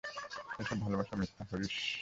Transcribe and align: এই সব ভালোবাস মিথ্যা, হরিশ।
এই 0.59 0.65
সব 0.69 0.77
ভালোবাস 0.81 1.09
মিথ্যা, 1.19 1.43
হরিশ। 1.49 1.77